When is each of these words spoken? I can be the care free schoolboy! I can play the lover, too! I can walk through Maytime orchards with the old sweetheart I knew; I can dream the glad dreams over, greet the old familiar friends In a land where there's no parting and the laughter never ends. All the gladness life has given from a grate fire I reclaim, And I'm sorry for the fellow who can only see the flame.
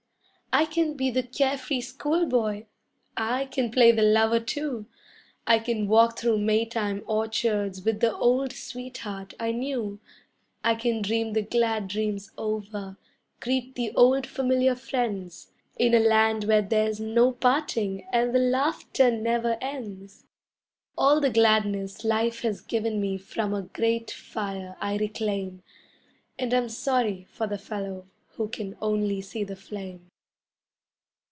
I 0.53 0.65
can 0.65 0.95
be 0.95 1.09
the 1.09 1.23
care 1.23 1.57
free 1.57 1.79
schoolboy! 1.79 2.65
I 3.15 3.45
can 3.45 3.71
play 3.71 3.93
the 3.93 4.01
lover, 4.03 4.41
too! 4.41 4.85
I 5.47 5.59
can 5.59 5.87
walk 5.87 6.19
through 6.19 6.39
Maytime 6.39 7.05
orchards 7.07 7.85
with 7.85 8.01
the 8.01 8.13
old 8.13 8.51
sweetheart 8.51 9.33
I 9.39 9.53
knew; 9.53 10.01
I 10.61 10.75
can 10.75 11.01
dream 11.03 11.31
the 11.31 11.41
glad 11.41 11.87
dreams 11.87 12.31
over, 12.37 12.97
greet 13.39 13.75
the 13.75 13.93
old 13.95 14.27
familiar 14.27 14.75
friends 14.75 15.53
In 15.77 15.93
a 15.93 15.99
land 16.01 16.43
where 16.43 16.61
there's 16.61 16.99
no 16.99 17.31
parting 17.31 18.05
and 18.11 18.35
the 18.35 18.39
laughter 18.39 19.09
never 19.09 19.57
ends. 19.61 20.25
All 20.97 21.21
the 21.21 21.29
gladness 21.29 22.03
life 22.03 22.41
has 22.41 22.59
given 22.59 23.17
from 23.19 23.53
a 23.53 23.61
grate 23.61 24.11
fire 24.11 24.75
I 24.81 24.97
reclaim, 24.97 25.63
And 26.37 26.53
I'm 26.53 26.67
sorry 26.67 27.25
for 27.29 27.47
the 27.47 27.57
fellow 27.57 28.07
who 28.33 28.49
can 28.49 28.75
only 28.81 29.21
see 29.21 29.45
the 29.45 29.55
flame. 29.55 30.09